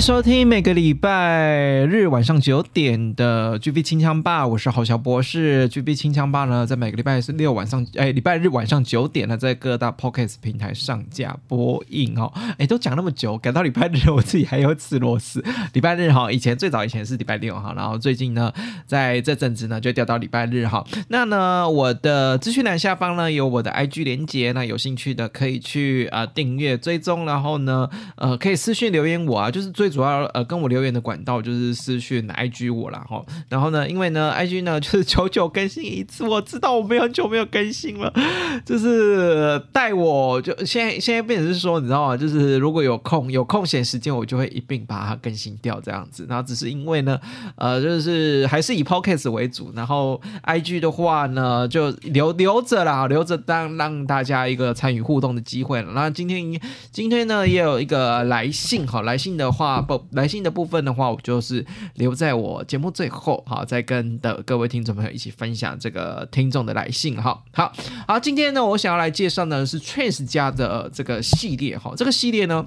[0.00, 5.68] 收听每个礼拜日晚上九点的 GB 清枪吧，我是郝小博士。
[5.68, 12.32] GB 清枪吧呢，在每个礼拜六晚上，哎，礼拜日晚上九点呢，在各大 Podcast 平台上架播映哦。
[12.58, 15.44] 哎，都讲那么久，赶到礼拜日，我自己还有吃螺丝。
[15.72, 18.52] 礼拜日哈，以前最早以前是礼拜六哈，然后最近呢，
[18.86, 20.86] 在这阵子呢，就调到礼拜日哈。
[21.08, 29.87] 那呢，我的资讯栏下方呢，有我的 IG 连接，那有兴趣的可以去啊、呃、订阅追踪，然后呢，呃，可以私讯留言我啊，就是追。
[29.90, 38.12] 主要呃跟我留言的管道就是私讯 IG 我啦哈，然后呢，因为呢 IG 呢就是久久更新一次，我知道我没有很久没有更新了，
[38.64, 42.16] 就是带我就现在现在变成是说你知道吗？
[42.16, 46.26] 就是如果有空有空闲时间，我就会一并把它更新掉这样子。
[46.28, 47.18] 然后只是因为呢，
[47.56, 55.92] 呃，就是还是以 Podcast 为主，然后 IG 的话呢就留留着啦，留着当让大家一个参与互动的机会了。
[55.94, 59.77] 那今天今天呢也有一个来信哈，来信的话。
[59.80, 67.72] 不，来信的部分的话，我就是留在我节目最后，好，再跟的各位听众朋友一起分享这个听众的来信，哈，好
[68.06, 72.66] 好，今天呢，我想要来介绍呢是 Trans 家的这个系列，哈，这个系列呢，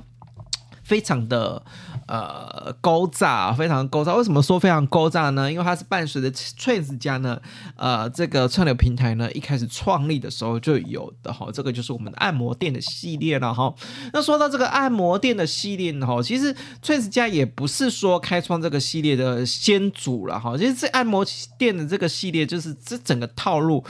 [0.84, 1.64] 非常的。
[2.12, 4.14] 呃，勾炸，非常勾炸。
[4.14, 5.50] 为什么说非常勾炸呢？
[5.50, 7.42] 因为它是伴随着 Trans 家呢，
[7.78, 11.48] 呃，这个串流平台呢，一开始创立的时候就有的哈。
[11.54, 13.74] 这个就是我们的按摩店的系列了哈。
[14.12, 20.58] 那说到这个按摩店的系列哈，其实 Trans 家也不是说开创这个系列的先祖了哈。
[20.58, 21.26] 其实这按摩
[21.58, 23.86] 店的这个系列，就是这整个套路。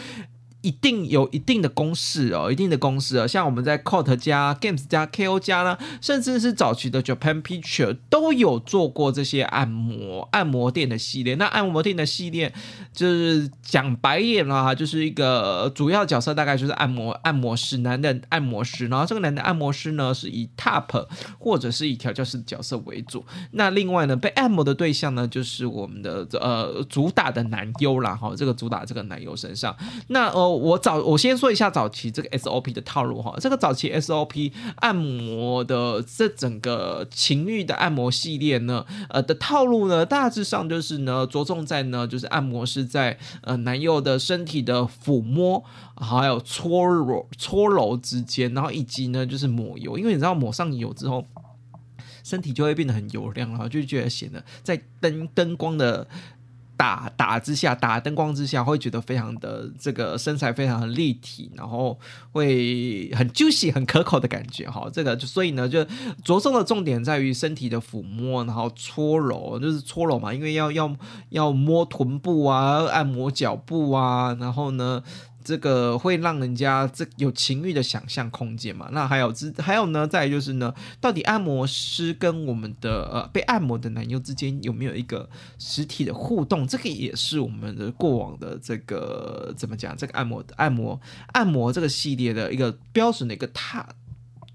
[0.62, 3.28] 一定有一定的公式哦，一定的公式哦。
[3.28, 11.34] 像我们在 Cot 加、Games 加、KO 加呢，甚至是早期的 Japan Picture 都有做过这些按摩按摩店的系列。
[11.36, 12.54] 那按摩店的系列
[12.94, 18.88] 就是讲白一点啦，就是一个主要角色大概就是按摩按摩师，男的按摩师。
[18.88, 21.08] 然后这个男的按摩师呢，是以 Top
[21.40, 23.26] 或者是以调教师角色为主。
[23.54, 28.16] 那另外呢，被按摩的对象呢，就是我们的呃主打的男优啦。
[28.16, 29.76] 哈，这个主打这个男优身上，
[30.10, 30.50] 那呃。
[30.56, 45.63] 我早我先说一下早期这个 SOP 的套路哈，这个早期 SOP 按摩的这整个情欲的按摩系列呢，呃的套路呢，大致上就是呢着重在呢就是按摩师在呃男友的身体的抚摸，
[45.95, 51.25] 还有搓揉搓揉之间，然后以及呢就是抹油，因为你知道抹上油之后，
[52.23, 56.07] 身体就会变得很油亮，然后就觉得显得在灯灯光的。
[56.81, 61.96] 打打之下，打灯光之下，会觉得非常的这个身材非常的立体，然后
[62.31, 64.90] 会很 juicy 很可口的感觉哈。
[64.92, 65.86] 这个就所以呢，就
[66.24, 70.92] 着重的重点在于身体的抚摸，然后搓揉，就是搓揉嘛，因为要要
[71.30, 75.03] 要摸臀部啊，按摩脚部啊，然后呢。
[75.44, 78.90] 这个会让人家这有情欲的想象空间嘛？
[78.91, 80.07] 那还有之还有呢？
[80.07, 86.68] 再就是呢，到底按摩师跟我们的呃被按摩的男优之间有没有一个实体的互动？
[86.68, 89.96] 这个也是我们的过往的这个怎么讲？
[89.97, 91.00] 这个按摩按摩
[91.34, 93.88] 按摩这个系列的一个标准的一个踏。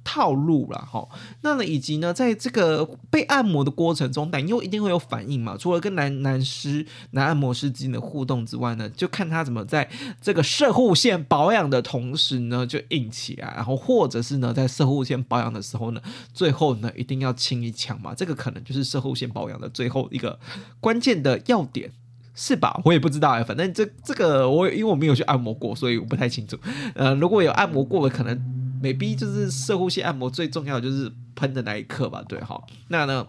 [0.09, 1.09] 套路了哈，
[1.41, 5.57] 那呢以及呢，在这个被按摩的过程中，男优一定会有反应嘛。
[5.59, 9.91] 除了跟男男师、男按摩师之间的互动之外呢，就看他怎么在
[10.23, 16.01] 这个射护腺保养的同时呢，就硬起来，然后或者是呢，在射护腺保养的时候呢，
[16.33, 18.15] 最后呢一定要清一枪嘛。
[18.15, 20.39] 这个可能就是射护腺保养的最后一个
[20.79, 21.91] 关键的要点，
[22.37, 22.81] 是吧？
[22.85, 26.57] 我也不知道哎，反正这这个我因为我没有去按摩过，所以我不太清楚。
[26.95, 28.66] 呃，如果有按摩过的，可能。
[28.87, 32.63] Maybe 就是射呼吸按摩最重要的就是喷的那一刻吧，对哈。
[32.89, 33.27] 那呢，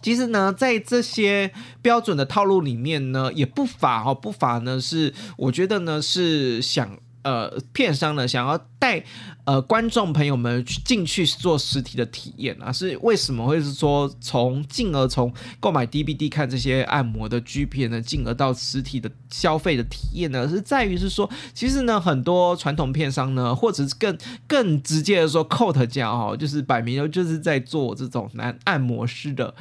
[0.00, 1.52] 其实呢，在这些
[1.82, 9.04] 标准的套路里面呢，也不乏哈，不乏呢是我觉得呢是想呃，片商呢想要带
[9.44, 20.48] 呃观众朋友们去进去做实体的体验啊，是为什么会是说从进而从购买 DVD 看这些按摩的 G 片呢，进而到实体的消费的体验呢？
[20.48, 29.54] 是在于是说，其实呢很多传统片商呢，或者是更更直接的说，Cot 家哦，就是摆明了就是在做这种男按摩师的。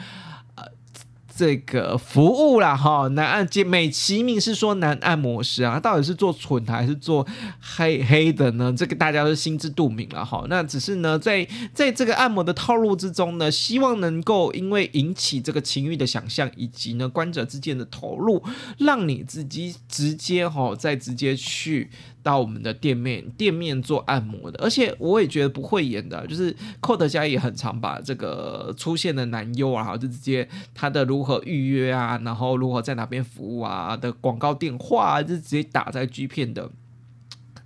[1.35, 7.25] 这个服务啦，哈，男按美其名是说男按摩师啊，到底是做纯的还是做
[7.59, 8.73] 黑黑的呢？
[8.77, 10.45] 这个大家都心知肚明了哈。
[10.49, 18.43] 那只是呢，在在这个按摩的套路之中呢，希望能够因为引起这个情欲的想象，以及呢观者之间的投入，
[18.77, 21.89] 让你自己直接哈再直接去。
[22.23, 36.71] 到我们的店面店面做按摩的，而且我也觉得不会演的，就是 Cot 家也很常把这个出现的男优啊，就直接他的如如何预约啊，然后如何在哪边服务啊的广告电话，就直接打在 G 片的。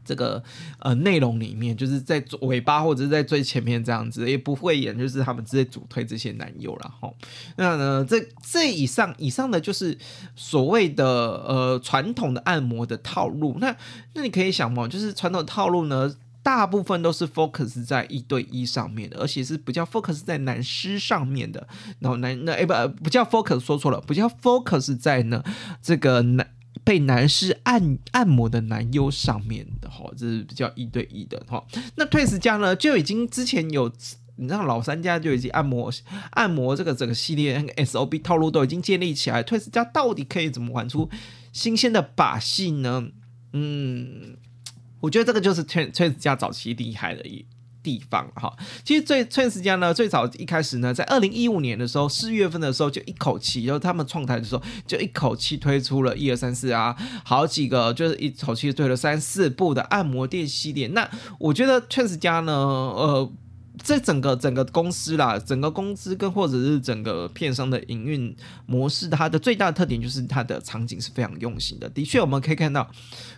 [0.04, 0.44] 这个
[0.78, 7.12] 呃内容里面，就是在尾巴或者是在最前面这样子，也不会演，就是他们直接主推这些男优了哈。
[7.56, 9.98] 那呢，这这以上以上的就是
[10.36, 13.58] 所谓的呃传统的按摩的套路。
[13.60, 13.76] 那
[14.14, 16.14] 那你可以想嘛，就是传统套路呢，
[16.46, 21.68] 大部分都是 focus 在一对一上面的，而且是比较 focus 在男师上面的。
[21.98, 25.44] 然后男那哎不不叫 focus 说错了，不叫 focus 在呢
[25.82, 26.52] 这个男。
[26.84, 31.66] 被男士按按摩的男优上面的哈，这是比较一对一的哈。
[31.96, 33.92] 那 Twins 家呢，就已经之前有，
[34.36, 35.92] 你知道老三家就已经按摩
[36.32, 39.42] 按摩这个整个系列那个 SOP 套路都已经建立起来。
[39.44, 41.10] Twins 家到底可以怎么玩出
[41.52, 43.08] 新鲜的把戏呢？
[43.54, 44.38] 嗯，
[45.06, 47.46] 我觉得这个就是 Trends 家早期厉害的一。
[47.86, 48.52] 地方哈，
[48.84, 60.88] 其实最 Twins 家呢，最早一开始呢，在二零一五年的时候，四月份的时候就一口气，就是他们创台的时候就一口气推出了一二三四啊，好几个就是一口气推了三四部的按摩店系列。
[60.88, 63.32] 那我觉得 Twins 家呢，呃。
[63.86, 68.36] 这整个整个公司啦，整个公司跟或者是整个片商的营运
[68.66, 71.88] 模式，它的最大的特点就是它的场景是非常用心的。
[71.90, 72.90] 的确，我们可以看到，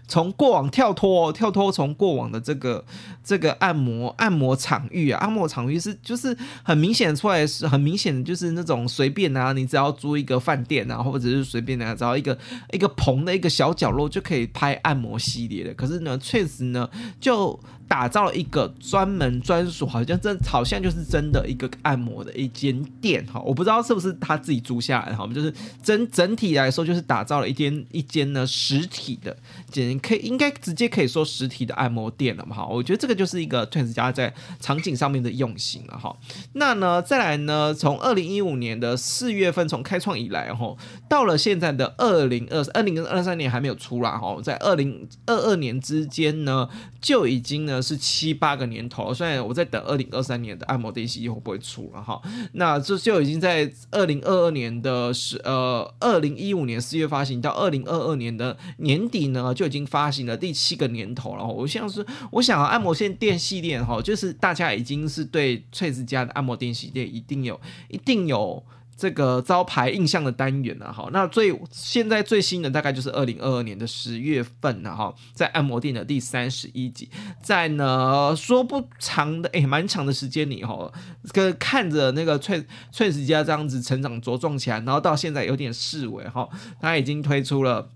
[0.08, 2.86] 从过往跳脱跳脱，从过往的这个
[3.22, 6.34] 这个按摩按摩场域啊，按摩场域是就是
[6.64, 12.38] 很明显出来是很明显的，就是那种随便啊，你只要租一个饭店啊，或者是随便啊，找一个
[12.72, 15.74] 一个棚的一个小角落就可以拍按摩系列的。
[15.74, 16.90] 可是呢，确实呢，
[17.20, 29.36] 就打造了一个专门专属，好像真好像就是真的一个按摩的一间店哈，我不知道是不是他自己租下来哈，我们就是整 整体来说就是打造了一间一间呢实体的，
[29.72, 36.14] 简可以应该直接可以说实体的按摩店了嘛哈，我觉得这个就是一个 Twins 家在场景上面的用心了哈。
[36.54, 40.76] 那呢再来呢，从二零一五年的四月份从开创以来哈，
[41.08, 46.68] 到了现在的二零二二零二三年还没有出来哈，在二零二二年之间呢
[47.00, 47.77] 就已经呢。
[47.82, 52.22] 是七八个年头，虽然我在等二零二三年的按摩电系会不会出了哈，
[52.54, 61.46] 那这就已经在二零二二年的十呃二零一五年四月发行到二零二二年的年底呢，就已经发行了第七个年头了。
[61.46, 67.60] 我像是我想按摩线电系列哈，就是大家已经是对翠子家的按摩电系列一定有
[67.90, 68.64] 一定有。
[68.98, 77.08] 这个招牌印象的单元呢，哈，那最现在最新的大概就是二零二二年的十月份了，哈，在按摩店的第三十一集，
[77.44, 80.92] 在呢说不长的，诶，蛮长的时间里，哈，
[81.32, 86.50] 跟看着那个翠翠石家这样子成长茁壮起来，然后到现在有点式微，哈，
[86.82, 87.90] 他已经推出了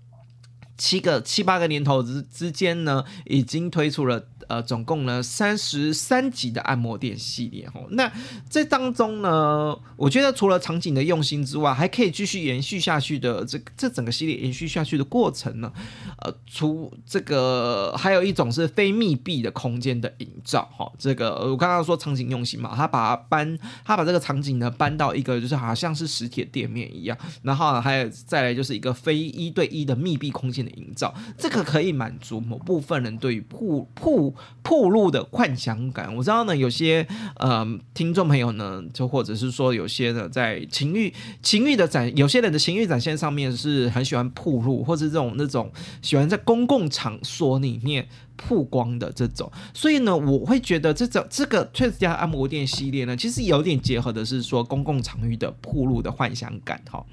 [0.78, 4.28] 七个七八个年头之之间呢，已经推出了。
[4.52, 8.12] 呃，总共呢三十三集的按摩店系列哈，那
[8.50, 15.72] 这当中呢，我觉得除了场景的用心之外，还可以继续延续下去的这这整个系列延续下去的过程呢，
[16.18, 34.36] 呃，除这个还有一种是非密闭的空间的营造哈，这个我刚刚说场景用心嘛，他把它搬，他把这个场景呢搬到一个就是好像是实体店面一样，然后还有再来就是一个非一对一的密闭空间的营造，这个可以满足某部分人对于铺铺。
[34.62, 37.06] 铺路的幻想感，我知道呢，有些
[37.36, 45.70] 呃听众朋友呢，就或者是说有些呢，在情欲情欲的展，有些人的情欲展现上面是很喜欢铺路，或者这种那种
[46.00, 48.06] 喜欢在公共场所里面
[48.36, 57.04] 曝光的这种，所以呢，我会觉得这种这个 Twins 家按摩店系列呢，其实有点结合的是说公共场域的铺路的幻想感哈。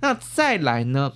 [0.00, 1.12] 那再来呢？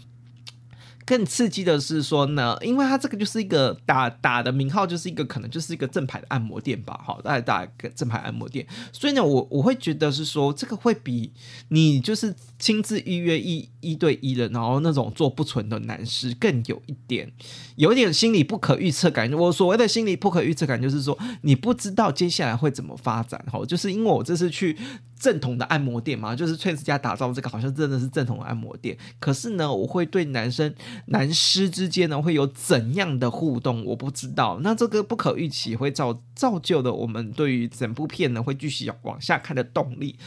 [1.07, 11.33] 更刺激的是说呢，因为它这个就是一个打打的名号，就是一个可能就是一个正牌的按摩店吧，好，大家打一个正牌按摩店，所以呢，我我会觉得是说这个会比
[11.69, 17.33] 你就是亲自预约一一对一的，然后那种做不纯的男士更有一点，
[17.77, 19.33] 有一点心理不可预测感。
[19.33, 24.77] 我所谓的心理不可预测感，就是说你不知道接下来会怎么发展，哈，就是因为我这次去
[25.19, 30.75] 正统的按摩店嘛，就是崔氏家打造这个好像真的是正统的按摩店，可是呢，我会对男生
[31.07, 34.59] 男师之间呢会有怎样的互动，我不知道。
[34.63, 40.19] 那这个不可预期会造造就的我们对于整部片呢会继续往下看的动力。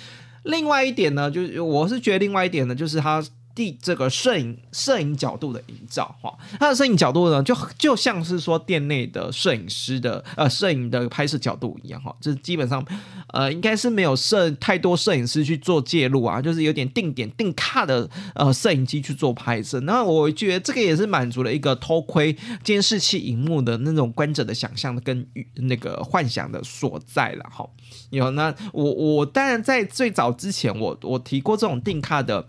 [0.43, 3.23] 另外一点呢，就是我是觉得另外一点呢，就是他。
[3.59, 12.81] 第这个摄影摄影角度的营造哈，它的摄影角度呢，就就像是说店内的摄影师的呃摄影的拍摄角度一样哈，就是基本上
[13.33, 19.77] 呃应该是没有摄太多摄影师去做介入啊，就是有点定点定卡的呃摄影机去做拍摄。
[19.81, 27.69] 那我觉得这个也是满足了一个偷窥监视器荧幕的那种观者的想象的跟那个幻想的所在了哈。
[28.11, 32.47] 有那我我当然在最早之前我我提过这种定卡的。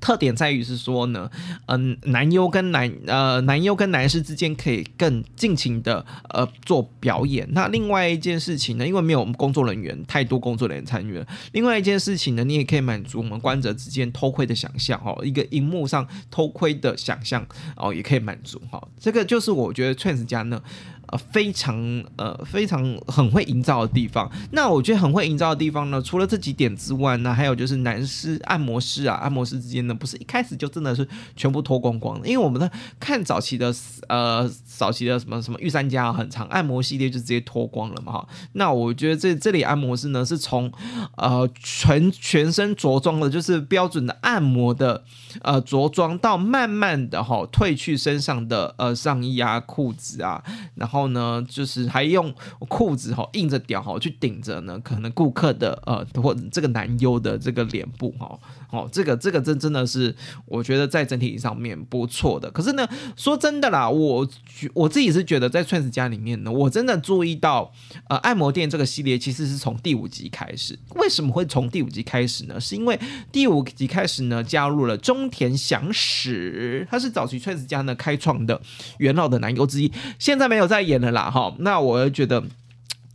[0.00, 1.30] 特点在于是说呢，
[1.66, 7.46] 嗯、男优跟男呃男优跟男士之间可以更尽情的呃做表演。
[7.52, 11.26] 那另外一件事情呢，因为没有我们工作人员太多工作人员参与了。
[11.52, 18.82] 另外一件事情呢，你也可以满足我们观者之间偷窥的想象哦，一个荧幕上偷窥的想象哦，也可以满足哈。
[18.98, 20.62] 这个就是我觉得 trans 家呢。
[21.10, 21.76] 呃，非常
[22.16, 24.30] 呃，非常很会营造的地方。
[24.52, 32.28] 那我觉得很会营造的地方呢，除了这几点之外呢，还有就是男师按摩师啊，按摩师之间呢，不是一开始就真的是全部脱光光的。
[32.28, 33.74] 因为我们的看早期的
[34.06, 38.28] 呃，早期的什么什么御三家啊很长按摩系列就直接脱光了嘛哈。
[38.52, 40.70] 那我觉得这这里按摩师呢，是从
[41.16, 45.02] 呃全全身着装的，就是标准的按摩的
[45.42, 50.40] 呃着装，到慢慢的哈褪去身上的呃上衣啊裤子啊，
[50.76, 50.99] 然后。
[51.00, 52.32] 后呢，就是还用
[52.68, 58.38] 裤子哈硬着屌哈去顶着呢，可能顾客的呃或这个男优的这个脸部哈。
[58.70, 62.50] 哦，这个这个真真的是我觉得在整体上面不错的。
[62.50, 62.86] 可是呢，
[63.16, 64.28] 说真的啦，我
[64.74, 67.72] 我自己是觉得在串子家里面呢，我真的注意到
[68.08, 70.76] 呃按摩店这个系列其实是从第五集开始。
[70.96, 72.60] 为什么会从第五集开始呢？
[72.60, 72.98] 是因为
[73.30, 78.60] 第五集开始呢加入了中田翔史，他是早期串子家呢开创的
[78.98, 80.80] 元老的男优之一，现在没有在。
[80.80, 82.42] 演了啦哈，那我觉得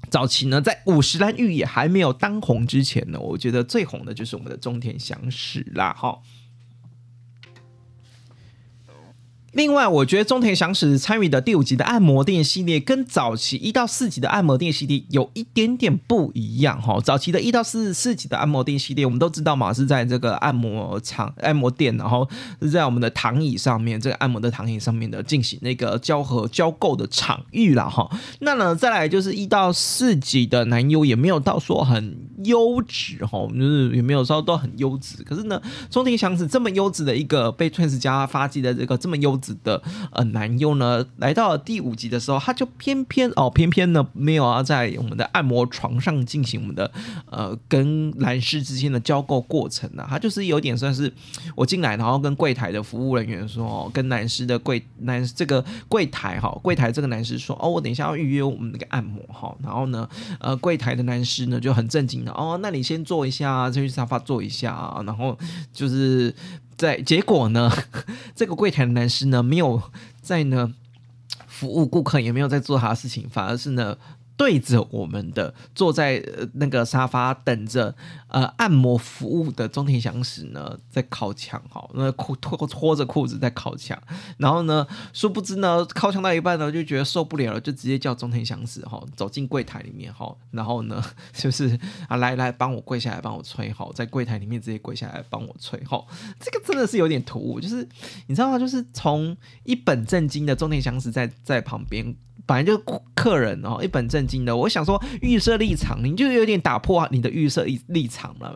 [0.09, 6.19] 早期呢，在五十岚裕也还没有当红之前呢，我觉得最红的就是我们的中田翔史啦哈。
[9.55, 16.99] 另外，我觉得中田祥史参与的第五集的按摩店系列，跟早期一到四集的按摩店系列有一点点不一样哈。
[16.99, 22.27] 早期的一到四四集的按摩店系列，我们都知道嘛，是在这个按摩场、按摩店，然后
[22.61, 28.09] 是在我们的躺椅上面，这个按摩的躺椅上面的进行那个交合交媾的场域了哈。
[28.39, 35.23] 那呢，再来就是一到四集的男优也没有到说很优质哈，就是也没有说都很优质。
[35.23, 39.39] 可是呢，中田祥史这么优质的一个被 Twins 家发迹的这个这么优。
[39.45, 46.89] 子的呃男优呢，来到第五集的时候，他就偏偏哦，偏偏呢没有要在我们的按摩床上进行我们的
[47.29, 51.11] 呃跟男士之间的交媾过程呢、他就是有点算是
[51.55, 60.09] 我进来，然后跟柜台的服务人员说，哦，跟男士的柜男这个柜台哈，柜台这个男士说，哦，我等一下要预约我们那个按摩哈，然后呢，
[60.39, 65.37] 呃，柜台的男士呢就很正经的，哦，那你先坐一下，先去沙发坐一下啊，然后
[65.71, 66.33] 就是。
[66.77, 67.71] 在结果呢，
[68.35, 69.81] 这个柜台的男士呢，没有
[70.21, 70.73] 在呢
[71.47, 73.97] 服务顾客，也没有在做他的事情，反而是呢。
[74.37, 77.95] 对着我们的坐在呃那个沙发等着
[78.27, 83.97] 呃按摩服务的中田祥史呢，在靠墙哈，那裤脱脱着裤子在靠墙，
[84.37, 91.01] 然后呢，殊不知呢，靠墙到一半呢，就觉得受不了了，就直接叫中田祥史哈走进柜台里面哈，然后呢，
[91.33, 96.05] 就是啊来来帮我跪下来帮我吹好，在柜台里面直接跪下来帮我吹哈，
[96.39, 97.87] 这个真的是有点突兀，就是
[98.27, 98.59] 你知道吗？
[98.59, 102.15] 就是从一本正经的中田祥史在在旁边。
[102.45, 102.77] 本来就
[103.15, 104.55] 客人哦，一本正经的。
[104.55, 108.55] 我想说预设立场，你就有点打破你的预设立立场了。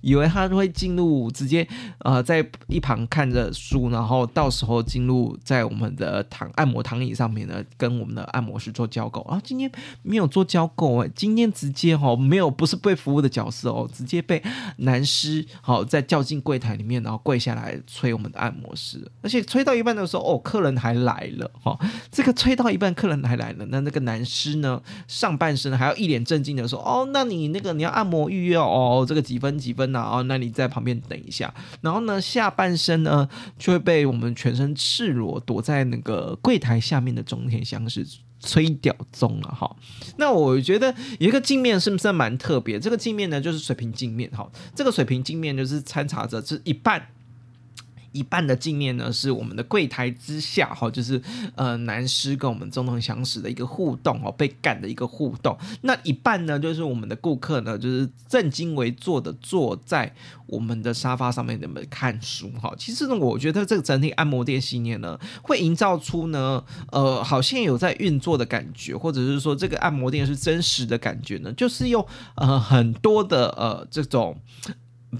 [0.00, 1.66] 以为他会进入直接
[2.00, 9.40] 呃在一旁看着书，然后到时候进入在我们的躺按摩躺椅上面呢，跟我们的按摩师做交媾啊。
[9.44, 9.70] 今天
[10.02, 14.42] 没有做交媾哎，今天直接哈没有不是被服务的角色哦，直接被
[14.78, 21.78] 男师好在叫进柜台里面，然后跪下来催我们的按摩师，而且催到一半的时候哦，客人还来了哈，
[22.10, 23.27] 这个催到一半客人。
[23.28, 30.00] 还来了，那那个男师呢，上半身还要一脸正经的说：“哦，那你那个你要按摩预约哦，这个几分几分呐？
[30.10, 38.06] 哦，那你在旁边等一下。”然后呢，下半身呢就会被我们全身赤裸躲在那个柜台下面的中田香是
[38.40, 39.70] 吹屌中了哈。
[40.16, 42.80] 那我觉得有一个镜面是不是蛮特别？
[42.80, 47.06] 这个镜面呢就是水平镜面哈，这个水平镜面就是参差着是一半。
[48.12, 51.20] 一半的镜面呢是我们的柜台之下哈，就是
[51.54, 55.56] 呃男师跟我们中同祥史的一个互动哦，被干的一个互动。
[55.82, 60.14] 那一半呢就是我们的顾客呢，就是正襟危坐的坐在
[60.46, 62.74] 我们的沙发上面，那么看书哈。
[62.78, 72.04] 其实呢，我觉得这个整体按摩店系列呢，会营造出呢，呃，好像有在运作的感觉，或者是说这个按摩店是真实的感觉呢，就是用
[72.36, 74.36] 呃很多的呃这种。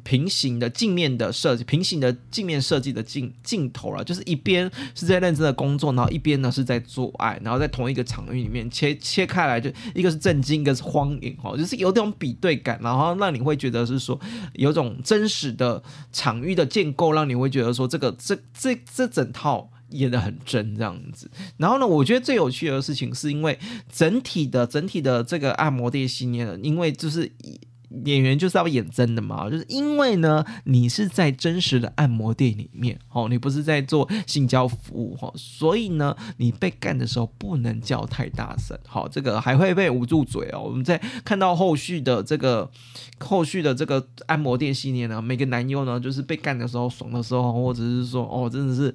[0.04, 14.20] 平行的镜面的设计，平行的镜面设计的镜镜头了，就是一边是在认真的工作，然后一边呢是在做爱，然后在同一个场域里面切切开来，就一个是震惊，一个是荒淫，哈，就是有这种比对感，然后让你会觉得是说
[14.52, 21.30] 有种真实的场域的建构，让你会觉得说这个这这这整套演得很真这样子。
[21.56, 23.58] 然后呢，我觉得最有趣的事情是因为
[23.90, 27.58] 整体的整体的这个按摩店系列呢，因为就是以。
[28.04, 40.60] 演员就是要演真的嘛，就是因为呢，你是在真实的按摩店里面哦，你不是在做性交服务哦，所以呢，你被干的时候不能叫太大声，好，这个还会被捂住嘴哦。
[40.62, 42.70] 我们在看到后续的这个
[43.18, 48.94] 后续的这个按摩店系列呢，每个男优呢，就是被干的时候爽的时候，或者是说哦，真的是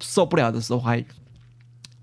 [0.00, 1.04] 受不了的时候还。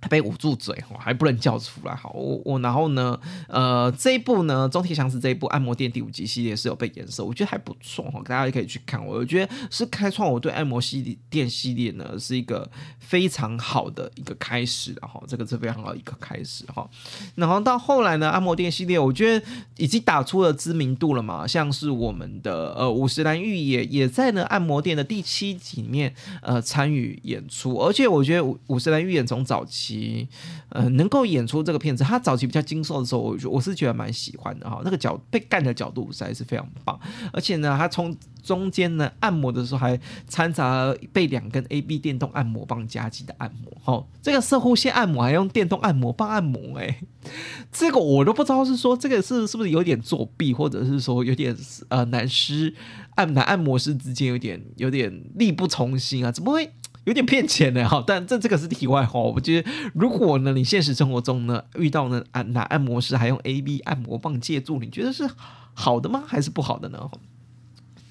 [0.02, 1.94] 他被捂住嘴，还不能叫出来。
[1.94, 3.18] 好，我我然后呢，
[3.48, 9.06] 呃，这一部呢，中田祥子这一部按摩店第五集系列是有被延寿，我觉得还不错哈，大家也可以去看。
[9.06, 12.68] 我觉得是开创我对按摩系店系列呢是一个
[12.98, 16.90] 非常好的一个开始，然后这个是非常好的一个开始哈。
[17.36, 19.46] 然后到后来呢，按摩店系列我觉得
[19.78, 29.91] 已经打出了知名度了嘛，像是我们的呃五十岚御也也在呢按摩店的第七集里面呃参与演出，而且我觉得五五十岚御也从早期。
[30.70, 34.82] 呃，能够演出这个片子，他早期比较精瘦的时候，我我是觉得蛮喜欢的哈。
[34.84, 37.00] 那个角被干的角度实在是非常棒，
[37.34, 43.72] 而且呢，他从中间呢按摩的时候还掺杂被两根 A B 电动按摩棒夹击的按摩。
[43.84, 47.00] 哈，这个摄护腺按摩还用电动按摩棒按摩，哎，
[47.72, 51.56] 这个我都不知道是说这个是是不是有点作弊，或者是说有点
[51.90, 52.74] 呃男师
[53.16, 56.32] 按男按摩师之间有点有点力不从心啊？
[56.32, 56.72] 怎么会？
[57.06, 59.20] 有点骗钱的哈，但这这个是题外话。
[59.20, 65.30] 我觉得，如果呢，你现实生活中呢遇到呢按哪按摩师还用 AB 按摩棒借助，你觉得是
[65.74, 66.24] 好的吗？
[66.28, 67.10] 还是不好的呢？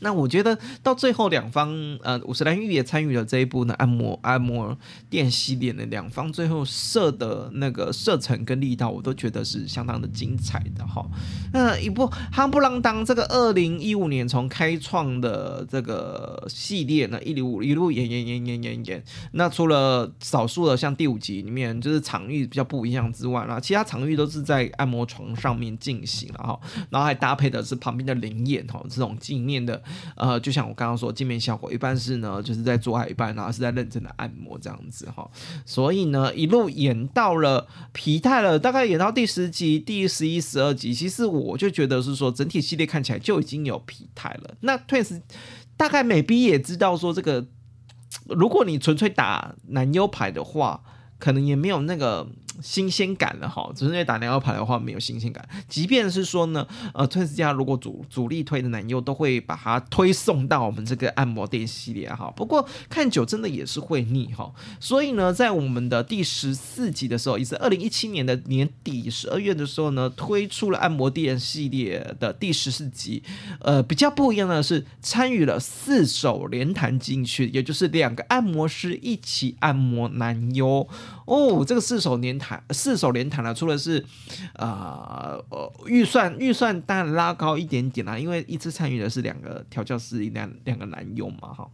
[0.01, 1.71] 那我觉得到最后两方，
[2.03, 4.77] 呃，五十岚御也参与了这一部呢按摩按摩
[5.09, 11.07] 店系列的两方，最后射的那个射程跟力道，我都觉得是相当的精彩的哈。
[11.53, 19.05] 那一部夯不啷当这个二零一五年从开创的这个系列呢，一路一路演演演演演演。
[19.33, 29.83] 那除了少数的像第五集里面就是场域比较不一样之外啦，其他场域都是在按摩床上面进行了哈，然后还搭配的是旁边的灵眼哈，这种镜面的。
[30.17, 35.29] 呃，就像我刚刚说，镜面效果一般是呢，就是在做爱一半，然后是在认真的按摩这样子哈。
[35.65, 44.55] 所以呢，一路演到了疲态了，大概演到第十集、第十一、十二集，其实我就觉得是说，整体系列看起来就已经有疲态了。
[44.61, 45.21] 那 Twins
[45.77, 47.47] 大概美 B 也知道说，这个
[48.27, 50.83] 如果你纯粹打男优牌的话，
[51.19, 52.27] 可能也没有那个。
[52.63, 55.47] 新鲜感了哈，只是因为打男优牌的话没有新鲜感。
[55.69, 62.33] 即便是说呢，呃，Twins 家如果主主力推的男优都会把它推送到我们这个按摩店系列哈。
[62.37, 64.53] 不过看久真的也是会腻哈。
[64.79, 73.23] 所以呢，在我们的第十四集的时候，也是二零一七年的年底十二月的时候呢，推出了按摩店系列的第十四集。
[73.61, 80.87] 呃，比较不一样的是参与了四手连弹进去，也就是两个按摩师一起按摩男优
[81.31, 81.65] 哦。
[81.65, 82.63] 这个四手连弹。
[82.71, 84.05] 四手连弹了，除了是，
[84.55, 85.43] 呃，
[85.87, 91.71] 预算预算当然拉高一点点啦，因为一次参与的是两个调教师，两两个男佣嘛，哈。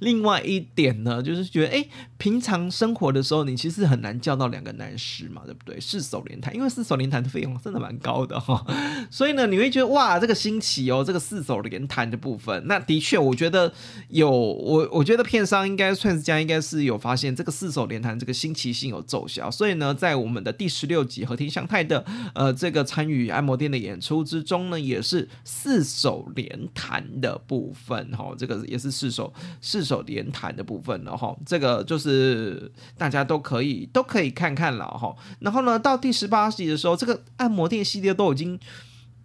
[0.00, 5.80] 另外一点呢，就是觉得，哎，平常生活的时候，你其实很难叫到两个男师嘛，对不对？
[5.80, 8.64] 四手连弹，因为四手连弹的费用真的蛮高的哈，
[9.10, 13.72] 所以呢，你会觉得哇，这个新奇哦，这个四手连弹的部分，那的确，我觉得
[14.10, 29.87] 有我，我觉得片商应该，Twins 家应该是有发现这个四手连弹这个新奇性有奏效，所以呢，在我们的第十六集和田香太的呃这个参与按摩店的演出之中呢，也是四手连弹的部分哈，这个也是四手四。
[29.88, 35.16] 手连弹的部分了哈，这个就是大家都可以都可以看看了哈。
[35.40, 38.60] 然后呢，到第十八集的时候，这个按摩店系列都已经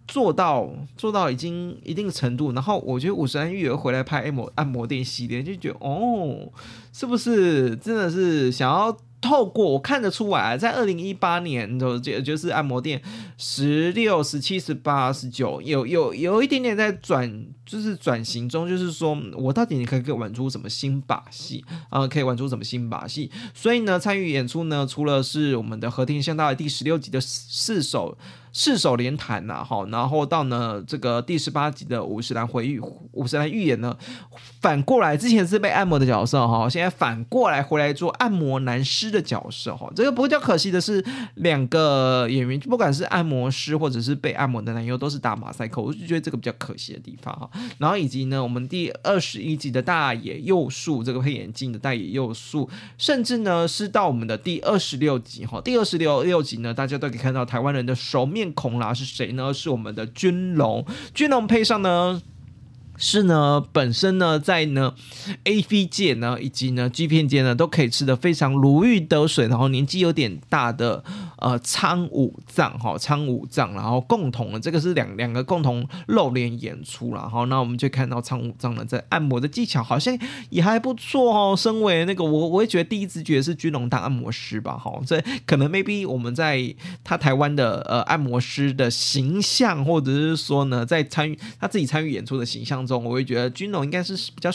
[0.08, 6.50] 做到做到已经一定程度，然后我觉得五十岚裕也回来拍按摩按摩店系列，就觉得哦，
[6.92, 8.96] 是不是真的是想要？
[9.24, 13.00] 透过我看得出来，在二零一八年的就就是按摩店
[13.38, 23.30] 十六、十七、十八、十九，有有有一点点在转，就是转型中，就是说我到底你可以可以玩出什么新把戏啊、可以玩出什么新把戏？
[23.54, 28.18] 所以呢，参与演出呢，除了是我们的和田香大的第十六集的四首。
[28.56, 32.78] 四手连弹呐，哈，然后到呢这个第十八集的五十岚回忆，
[33.10, 33.94] 五十岚预言呢，
[34.60, 47.50] 反过来之前是被按摩的角色哈，现在反过来回来做按摩男师的角色哈，这个比较可惜的是两个演员，不管是按摩师或者是被按摩的男优，都是打马赛克，我就觉得这个比较可惜的地方哈。
[47.78, 58.43] 然后以及呢，我们第二十一集的大野佑树这个配眼镜的大野佑树，甚至呢是到我们的第二十六集哈，第二十六六集呢，大家都可以看到台湾人的熟面。
[58.44, 59.54] 面孔啦是谁呢？
[59.54, 62.20] 是我们的军龙，军龙配上呢。
[62.96, 64.94] 是呢，本身呢，在呢
[65.44, 71.02] AV 界呢，以及呢 G 片界呢，都可以吃的非常如鱼得水，然后年纪有点大的
[71.44, 81.54] 呃苍武藏哈，苍武藏，然后共同的这个是两两个共同露脸演出了，然后那我们就看到苍武藏呢在按摩的技巧好像也还不错哦。
[81.54, 92.84] 身为那个我我会觉得第一直觉是君龙当按摩师吧，哈，这可能 maybe 我们在他台湾的呃按摩师的形象，或者是说呢在参与他自己参与演出的形象。
[92.86, 94.50] 中我会觉得君龙应该是比较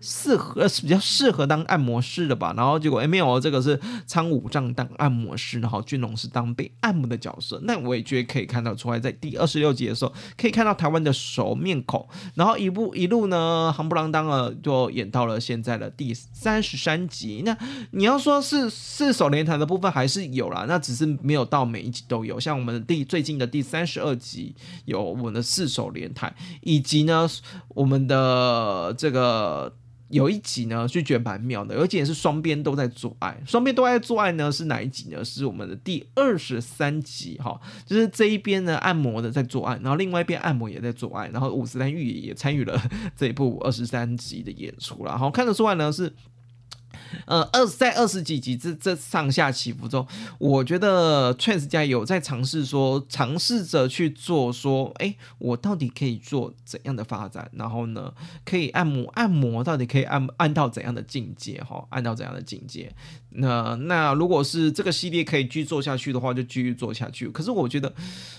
[0.00, 2.54] 适合，比较适合当按摩师的吧。
[2.56, 7.60] 然后结果没有，这个是苍武藏当按摩师，然后君龙是当被按摩的角色。
[7.64, 12.08] 那我也觉得可以看到出来，在第二十六集的时候，可以看到台湾的熟面孔。
[12.34, 17.42] 然后一步一路呢，杭不啷当了，就演到了现在的第三十三集。
[17.44, 17.56] 那
[17.90, 22.40] 你要说是四手联弹的部分还是有啦，那只是没有到每一集都有。
[22.40, 27.28] 像我们的第最近的第三十二集有我们的四手联弹，以及呢。
[27.68, 29.76] 我们的这个
[30.08, 33.36] 有一集呢，就觉得蛮妙的，而且是双边都在做爱。
[33.46, 35.24] 双边都在做爱呢，是哪一集呢？
[35.24, 42.80] 是我们的第二十三集哈，就是这一边呢按摩的在做爱，然后另外一边按摩也在做爱，然后五十岚裕也参与了
[43.16, 45.18] 这一部二十三集的演出了。
[45.18, 46.12] 好看得出来呢是。
[47.26, 50.06] 呃，二在二十几级这这上下起伏中，
[50.38, 57.50] 我觉得 Trans 家有在尝试说，尝试着去做说，哎，我到底可以做怎样的发展？
[57.54, 58.12] 然后呢，
[58.44, 61.62] 可以按摩按摩，到底可以按按到怎样的境界？
[61.62, 62.94] 哈，按到怎样的境界？
[63.38, 67.28] 那那如果是这个系列可以继续做下去的话，就继续做下去。
[67.28, 67.92] 可是我觉得，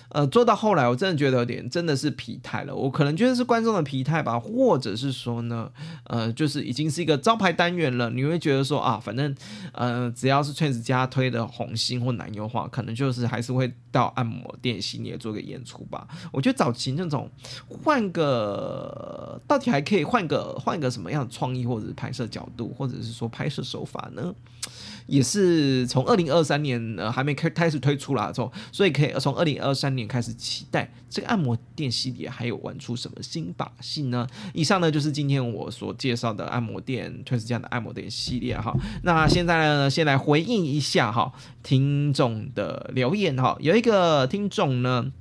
[0.09, 2.75] 呃，做到后来，我真的觉得有点真的是疲态了。
[2.75, 5.69] 我可能觉得是观众的疲态吧，或者是说呢，
[6.05, 9.35] 呃，就是已经是一个招牌单元了，你会觉得说啊，反正
[9.73, 16.07] 呃，只要是 Trans 家推的红星或男优话，可能就是还是会到按摩店系列做个演出吧。
[16.31, 17.29] 我觉得早期那种
[17.67, 24.33] 换个，到底还可以换个换个什么样的创意，或者是拍摄角度，或者是说拍摄手法呢？
[25.05, 34.27] 也是从二零二三年呃还没开开始推出啦，之后，所以可以从二零二三年开始期待这个按摩店系列还有玩出什么新把戏呢？
[34.53, 38.75] 以上呢就是今天我所介绍的按摩店 Trans 家的按摩店系列哈。
[39.03, 41.31] 那现在呢，先来回应一下哈
[41.63, 43.57] 听众的留言哈。
[43.59, 45.11] 有一个听众呢，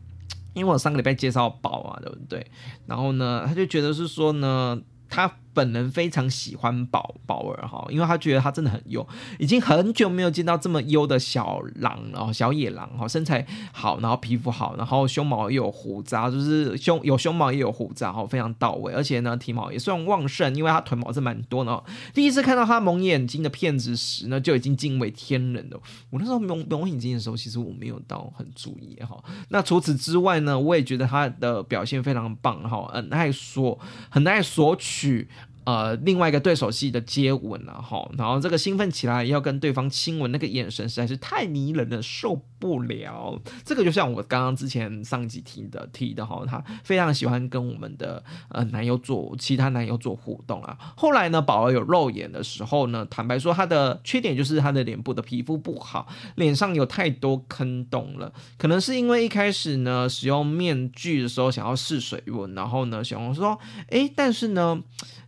[0.55, 2.47] 因为我上个礼拜介绍宝啊，对不对？
[2.87, 5.33] 然后呢，他就觉得是说呢，他。
[5.57, 9.07] 本人非常喜欢宝宝儿哈，因为他觉得他真的很优，
[9.39, 21.83] 已经很久没有见到这么优的小狼了，小野狼哈，身材好，然后皮肤好，然后胸毛也有胡渣，就是胸有胸毛也有胡渣哈，非常到位，而且呢体毛也算旺盛，因为他腿毛是蛮多的。
[22.13, 25.81] 第一次看到他蒙眼睛的片子时呢，就已经惊为天人了。
[26.11, 29.17] 我那时候蒙蒙眼睛的时候，其实我没有到很注意哈。
[29.49, 33.79] 那除此之外呢，我也觉得他的表现非常棒哈，很爱说，
[34.11, 35.29] 很爱索取。
[35.67, 43.37] 呃，另外一个对手戏的接吻了哈，然后这个兴奋起来要跟对方亲吻，那个眼神实在是太迷人了，受不了。
[43.65, 50.79] 这个就像我刚刚之前上集提的提的哈，他非常喜欢跟我们的呃男友做其他男友做互动啊。
[50.97, 63.59] 后来呢，宝儿有肉眼的时候呢，坦白说他的缺点就是他的脸部的皮肤不好，脸上有太多坑洞了，可能是因为一开始呢使用面具的时候想要试水温，然后呢小红说，
[63.91, 64.81] 哎，但是呢。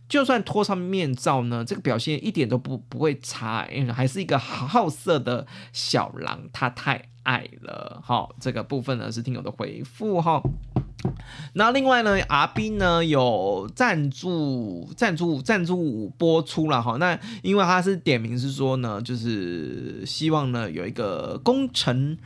[0.09, 8.01] 就算脱上面罩呢，这个表现一点都不不会差，因为还是一个好色的小狼，他太爱了。
[8.03, 10.41] 好，这个部分呢是听友的回复哈。
[11.53, 16.97] 那另外呢阿斌呢有赞助赞助赞助播出了哈。
[16.97, 22.17] 那因为他是点名是说呢，就是希望呢有一个工程。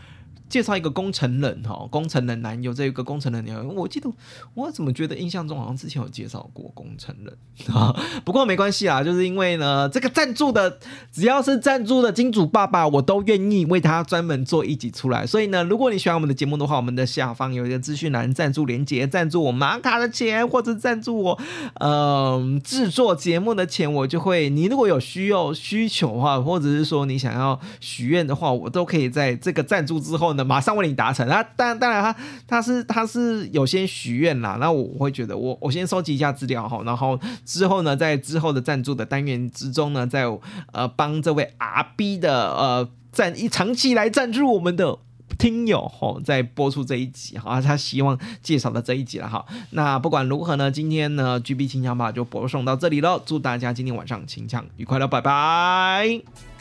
[0.53, 4.07] 介绍一个工程人哈，工程人男友这一个工程人男友，我记得
[4.53, 7.35] 我怎么觉得印象中好像之前有介绍过工程人
[7.75, 7.91] 啊，
[8.23, 10.77] 不过没关系啊，就是因为呢，这个赞助的
[11.11, 15.25] 只要是赞助的金主爸爸，我都愿意为他专门做一集出来。
[15.25, 21.39] 所以呢，如果你喜欢我们的节目的话，我们的下方有一个资讯栏赞助连接，赞助我玛卡的钱，或者赞助我
[21.79, 24.51] 嗯制作节目的钱，我就会。
[24.51, 30.42] 你如果有需要需求的话，或者是说你想要许愿的话，我都可以在这个赞助之后呢。
[30.43, 32.15] 马上为你达成，那当然当然他
[32.47, 40.25] 他是他是有先许愿啦，那我会觉得我我先收集一下资料哈，然后之后呢，在之后的赞助的单元之中呢，在
[40.71, 44.97] 呃帮这位 RB 的呃赞一长期来赞助我们的
[45.38, 49.45] 听友哈，在播出这一集哈，他希望介绍的这一集了哈。
[49.71, 56.52] 那不管如何呢，今天呢 GB 清枪吧就播送到这里了，祝大家今天晚上清枪愉快了，拜拜。